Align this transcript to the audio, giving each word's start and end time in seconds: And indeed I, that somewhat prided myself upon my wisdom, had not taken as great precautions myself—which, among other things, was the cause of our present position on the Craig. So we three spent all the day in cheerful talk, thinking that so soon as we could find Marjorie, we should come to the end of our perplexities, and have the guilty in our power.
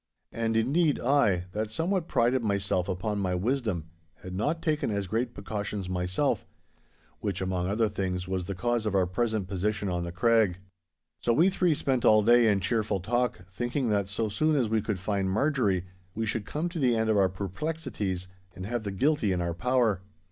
And 0.31 0.57
indeed 0.57 0.99
I, 0.99 1.43
that 1.51 1.69
somewhat 1.69 2.07
prided 2.07 2.43
myself 2.43 2.89
upon 2.89 3.19
my 3.19 3.35
wisdom, 3.35 3.85
had 4.23 4.33
not 4.33 4.59
taken 4.63 4.89
as 4.89 5.05
great 5.05 5.35
precautions 5.35 5.87
myself—which, 5.89 7.39
among 7.39 7.67
other 7.69 7.87
things, 7.87 8.27
was 8.27 8.45
the 8.45 8.55
cause 8.55 8.87
of 8.87 8.95
our 8.95 9.05
present 9.05 9.47
position 9.47 9.89
on 9.89 10.01
the 10.03 10.11
Craig. 10.11 10.57
So 11.19 11.33
we 11.33 11.51
three 11.51 11.75
spent 11.75 12.03
all 12.03 12.23
the 12.23 12.31
day 12.31 12.47
in 12.51 12.61
cheerful 12.61 12.99
talk, 12.99 13.45
thinking 13.51 13.89
that 13.89 14.07
so 14.07 14.27
soon 14.27 14.55
as 14.55 14.69
we 14.69 14.81
could 14.81 14.97
find 14.97 15.29
Marjorie, 15.29 15.85
we 16.15 16.25
should 16.25 16.47
come 16.47 16.67
to 16.69 16.79
the 16.79 16.95
end 16.97 17.11
of 17.11 17.17
our 17.17 17.29
perplexities, 17.29 18.27
and 18.55 18.65
have 18.65 18.81
the 18.81 18.89
guilty 18.91 19.31
in 19.31 19.39
our 19.39 19.53
power. 19.53 20.01